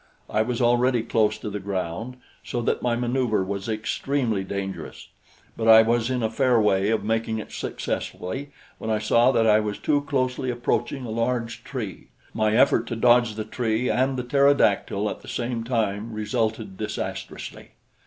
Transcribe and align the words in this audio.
I 0.31 0.41
was 0.41 0.63
already 0.63 1.03
close 1.03 1.37
to 1.37 1.51
the 1.51 1.59
ground, 1.59 2.17
so 2.43 2.59
that 2.63 2.81
my 2.81 2.95
maneuver 2.95 3.43
was 3.45 3.69
extremely 3.69 4.43
dangerous; 4.43 5.09
but 5.55 5.67
I 5.67 5.83
was 5.83 6.09
in 6.09 6.23
a 6.23 6.29
fair 6.31 6.59
way 6.59 6.89
of 6.89 7.03
making 7.03 7.37
it 7.37 7.51
successfully 7.51 8.49
when 8.79 8.89
I 8.89 8.97
saw 8.97 9.31
that 9.31 9.45
I 9.45 9.59
was 9.59 9.77
too 9.77 10.01
closely 10.01 10.49
approaching 10.49 11.05
a 11.05 11.11
large 11.11 11.63
tree. 11.63 12.07
My 12.33 12.55
effort 12.57 12.87
to 12.87 12.95
dodge 12.95 13.35
the 13.35 13.45
tree 13.45 13.91
and 13.91 14.17
the 14.17 14.23
pterodactyl 14.23 15.07
at 15.07 15.19
the 15.21 15.27
same 15.27 15.63
time 15.63 16.11
resulted 16.13 16.77
disastrously. 16.77 17.73